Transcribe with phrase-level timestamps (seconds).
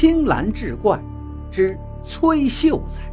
[0.00, 0.98] 青蓝志怪
[1.52, 3.12] 之崔秀才。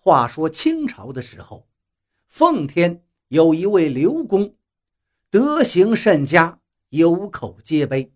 [0.00, 1.68] 话说清朝的时候，
[2.26, 4.52] 奉天有一位刘公，
[5.30, 6.58] 德行甚佳，
[6.88, 8.12] 有口皆碑。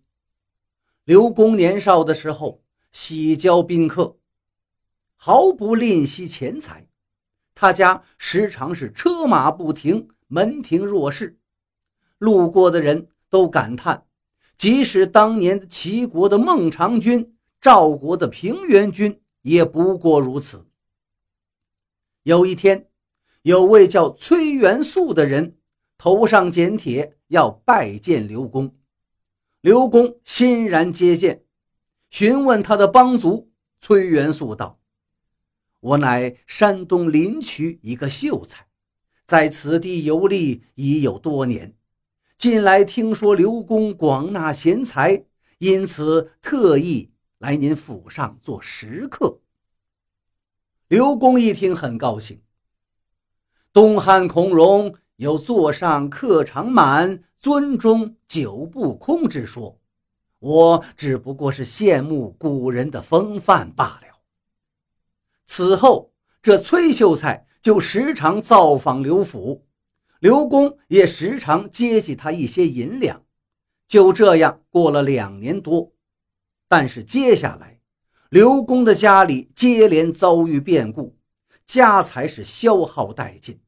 [1.04, 2.60] 刘公年少的时候，
[2.90, 4.16] 喜交宾客，
[5.14, 6.88] 毫不吝惜钱财。
[7.54, 11.38] 他家时常是车马不停，门庭若市，
[12.18, 14.06] 路过的人都感叹：
[14.56, 20.66] 即使当年的齐国的孟尝君、赵国的平原君，也不过如此。
[22.22, 22.88] 有一天，
[23.42, 25.56] 有位叫崔元素的人
[25.98, 28.74] 头上剪铁，要拜见刘公。
[29.60, 31.44] 刘公欣然接见，
[32.10, 33.50] 询问他的帮族。
[33.80, 34.78] 崔元素道
[35.82, 38.68] ：“我乃山东临朐一个秀才，
[39.26, 41.74] 在此地游历已有多年。
[42.38, 45.24] 近来听说刘公广纳贤才，
[45.58, 49.40] 因此特意来您府上做食客。”
[50.86, 52.40] 刘公一听，很高兴。
[53.72, 59.80] 东汉孔融有“座上客常满，尊中酒不空”之说，
[60.38, 64.11] 我只不过是羡慕古人的风范罢了。
[65.46, 66.12] 此后，
[66.42, 69.66] 这崔秀才就时常造访刘府，
[70.20, 73.24] 刘公也时常接济他一些银两。
[73.86, 75.92] 就这样过了两年多，
[76.68, 77.80] 但是接下来。
[78.30, 81.18] 刘公的家里接连遭遇变故，
[81.66, 83.60] 家财是消耗殆尽。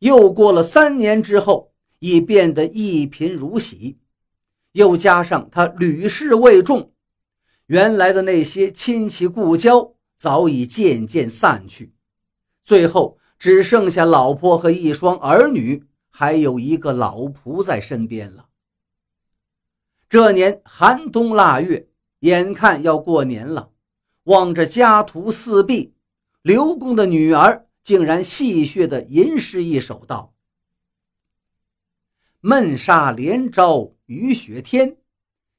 [0.00, 3.98] 又过了三年之后，已变得一贫如洗。
[4.72, 6.92] 又加上他屡试未中，
[7.66, 11.92] 原来的那些亲戚故交早已渐渐散去，
[12.62, 18.46] 最后只剩下老婆和一双儿女，还有一个老仆在身边了。
[20.08, 21.88] 这年寒冬腊月。
[22.20, 23.72] 眼看要过年了，
[24.22, 25.92] 望着家徒四壁，
[26.42, 30.32] 刘公的女儿竟然戏谑的吟诗一首道
[32.38, 34.98] ：“闷杀连朝雨雪天，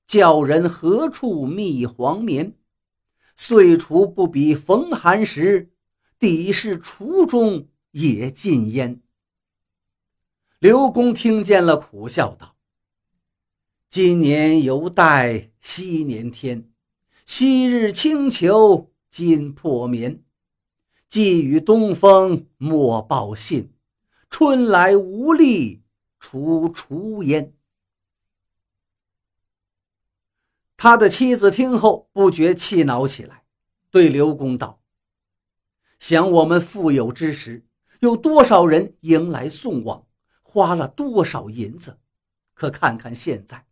[0.07, 2.53] 叫人何处觅黄棉？
[3.35, 5.71] 岁除不比逢寒时，
[6.19, 9.01] 底是厨中也禁烟。”
[10.59, 12.55] 刘公听见了，苦笑道。
[13.89, 16.71] 今年犹待昔年天，
[17.25, 20.23] 昔日清裘今破棉。
[21.09, 23.73] 寄与东风莫报信，
[24.31, 25.83] 春来无力
[26.19, 27.53] 除除烟。
[30.77, 33.43] 他的妻子听后不觉气恼起来，
[33.89, 34.81] 对刘公道
[35.99, 37.65] ：“想我们富有之时，
[37.99, 40.05] 有多少人迎来送往，
[40.41, 41.99] 花了多少银子？
[42.53, 43.65] 可看看现在。”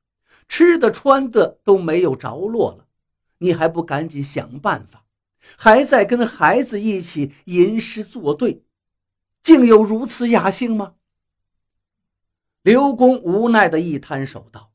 [0.48, 2.88] 吃的穿的都没有着落了，
[3.38, 5.06] 你还不赶紧想办法？
[5.58, 8.66] 还在跟孩子一起吟诗作对，
[9.42, 10.96] 竟有如此雅兴吗？
[12.64, 14.71] 刘公无奈的一摊手道：“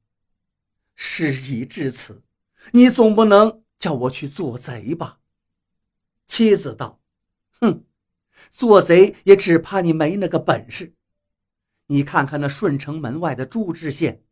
[0.97, 2.25] 事已至此，
[2.73, 5.21] 你总不能叫我去做贼吧？”
[6.27, 7.01] 妻子道
[7.61, 7.85] ：“哼，
[8.51, 10.95] 做贼也只怕你没那个本事。
[11.87, 14.25] 你看看那顺城门外的朱知县。”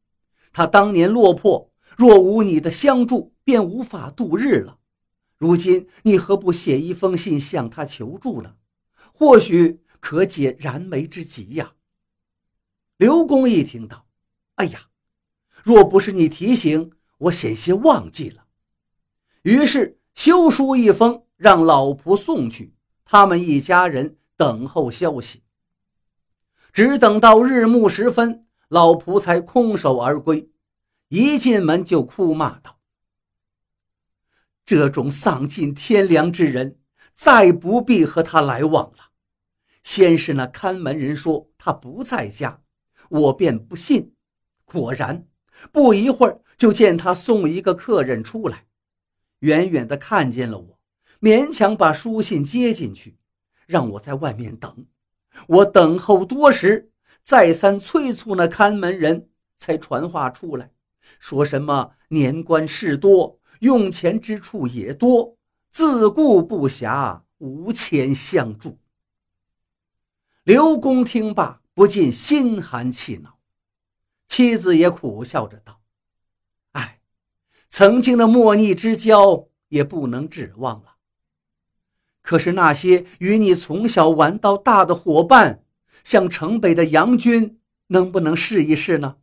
[0.57, 4.79] 他当年落魄，若无你的相助，便无法度日了。
[5.37, 8.55] 如今你何不写一封信向他求助呢？
[9.13, 11.75] 或许可解燃眉之急呀。
[12.97, 14.07] 刘公一听到，
[14.55, 14.89] 哎呀，
[15.65, 18.45] 若不是你提醒，我险些忘记了。
[19.43, 25.43] 于是修书一封，让老仆送去，他们一家人等候消息。
[26.71, 28.43] 只等到日暮时分。
[28.69, 30.51] 老仆才空手而归，
[31.09, 32.81] 一进门就哭骂道
[34.67, 36.81] ：“这种丧尽天良之人，
[37.15, 39.11] 再不必和他来往了。”
[39.85, 42.63] 先是那看门人说他不在家，
[43.09, 44.15] 我便不信。
[44.65, 45.29] 果然，
[45.73, 48.67] 不一会儿就见他送一个客人出来，
[49.41, 50.79] 远远的看见了我，
[51.21, 53.17] 勉强把书信接进去，
[53.67, 54.87] 让我在外面等。
[55.47, 56.91] 我等候多时。
[57.23, 60.71] 再三催促那看门人，才传话出来，
[61.19, 65.35] 说什么年关事多，用钱之处也多，
[65.71, 68.79] 自顾不暇，无钱相助。
[70.43, 73.34] 刘公听罢，不禁心寒气恼，
[74.35, 75.81] 妻子也苦笑着道
[76.73, 76.99] ：“哎，
[77.69, 80.97] 曾经的莫逆之交也不能指望了。
[82.21, 85.61] 可是那些与你从小玩到大的伙伴。”
[86.03, 89.17] 像城北的杨军能不能试一试呢？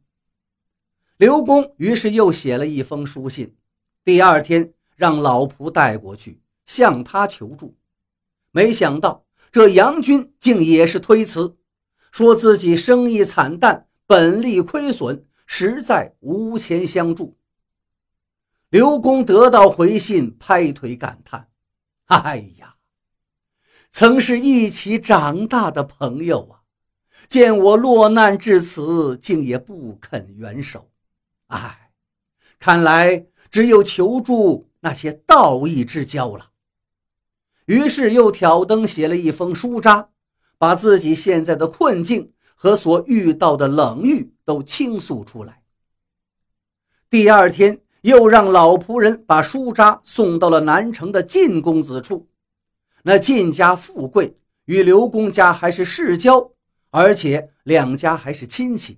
[1.18, 3.56] 刘公于是又写了一封书信，
[4.04, 7.78] 第二天让老仆带过去向他求助。
[8.52, 11.58] 没想到这杨军竟也是推辞，
[12.12, 17.38] 说自己生意惨淡，本利亏损，实在无钱相助。
[18.68, 21.48] 刘公得到回信，拍腿感叹
[22.08, 22.76] ：“哎呀，
[23.90, 26.60] 曾是一起长大的朋友啊，
[27.30, 30.92] 见我落难至此，竟也不肯援手。
[31.48, 31.92] 哎，
[32.60, 36.52] 看来只有求助那些道义之交了。”
[37.64, 40.10] 于是又挑灯写了一封书札，
[40.58, 45.64] 把自己现在的困境和所遇到的冷遇都倾诉出来。
[47.10, 47.82] 第二天。
[48.02, 52.28] 又让老仆人把书札送到了南城的晋公子处。
[53.04, 54.36] 那晋家富贵，
[54.66, 56.50] 与刘公家还是世交，
[56.90, 58.98] 而且两家还是亲戚。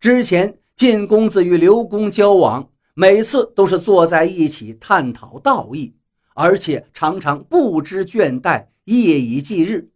[0.00, 5.94] 之前晋公子与刘公交往，每次都是坐在一起探讨道义，
[6.34, 9.90] 而且常常不知倦怠，夜以继日。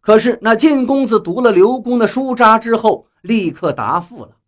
[0.00, 4.38] 可是那晋公子读了刘公的书札之后，立刻答复了：“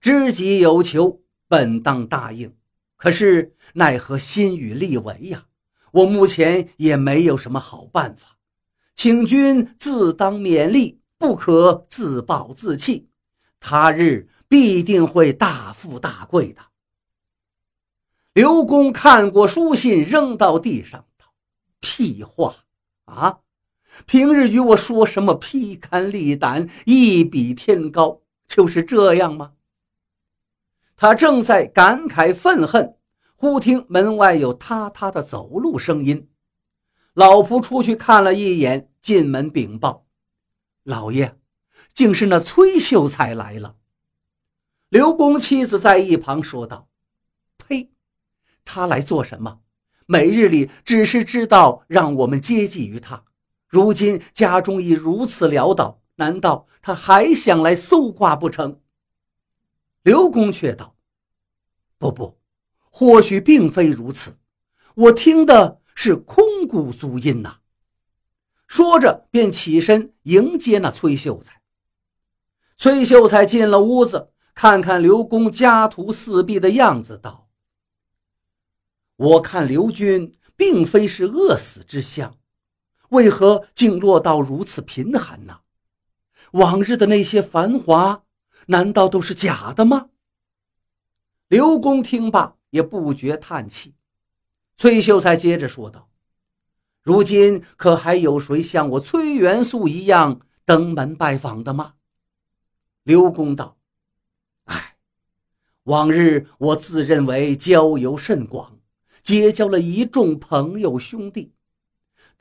[0.00, 2.56] 知己有求。”本当答应，
[2.96, 5.44] 可是奈何心与力违呀！
[5.90, 8.38] 我目前也没有什么好办法，
[8.94, 13.10] 请君自当勉励，不可自暴自弃。
[13.60, 16.62] 他日必定会大富大贵的。
[18.32, 21.26] 刘公看过书信，扔到地上，道
[21.80, 22.56] ：“屁话
[23.04, 23.40] 啊！
[24.06, 29.52] 平日与我说什么披肝沥胆、一比天高，就是这样吗？”
[30.96, 32.96] 他正在感慨愤恨，
[33.34, 36.28] 忽听门外有嗒嗒的走路声音。
[37.14, 40.06] 老仆出去看了一眼，进门禀报
[40.84, 41.36] ：“老爷，
[41.92, 43.76] 竟是那崔秀才来了。”
[44.88, 46.88] 刘公妻子在一旁说道
[47.58, 47.90] ：“呸！
[48.64, 49.60] 他来做什么？
[50.06, 53.24] 每日里只是知道让我们接济于他，
[53.72, 58.82] 如今家中已如此潦倒，难道他还想来搜刮不成？”
[60.04, 60.94] 刘公却道
[61.96, 62.38] ：“不不，
[62.90, 64.36] 或许并非如此，
[64.94, 67.60] 我听的是空谷足音呐。”
[68.68, 71.62] 说着，便起身迎接那崔秀才。
[72.76, 77.48] 崔秀才进了屋子，看看刘公家徒四壁的样子，道
[79.16, 82.36] ：“我看刘军并非是饿死之相，
[83.12, 85.60] 为何竟落到如此贫寒呢？
[86.52, 88.24] 往日的那些繁华。”
[88.66, 90.10] 难道都是假的吗？
[91.48, 93.96] 刘公听罢也不觉叹气。
[94.76, 96.08] 崔秀才接着说道
[97.02, 101.94] ：“如今可还有谁像我崔元素一样登门拜访的吗？”
[103.02, 103.76] 刘公道
[104.66, 104.96] ：“哎，
[105.82, 108.78] 往日我自认为交友甚广，
[109.24, 111.52] 结交了一众朋友兄弟，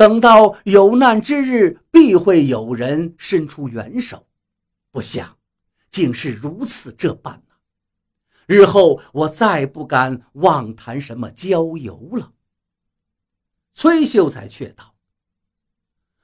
[0.02, 4.26] 等到有难之日，必会有人伸出援手，
[4.90, 5.38] 不想。”
[5.92, 7.54] 竟是如此这般呢？
[8.48, 12.34] 日后我再不敢妄谈什么郊游了。
[13.76, 14.96] 崔秀才却道：“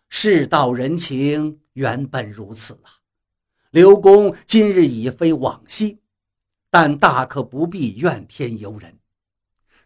[0.10, 2.98] 世道人情原本如此啊。
[3.70, 6.00] 刘公今日已非往昔，
[6.72, 8.98] 但大可不必怨天尤人。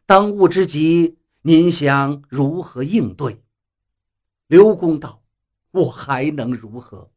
[0.06, 3.44] 当务之急，您想如何应对？”
[4.51, 5.24] 刘公道
[5.72, 7.10] ：“我还能如何？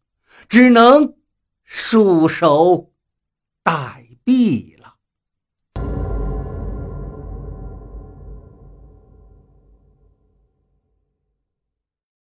[0.48, 1.16] 只能。”
[1.64, 2.92] 束手
[3.64, 4.83] 待毙了。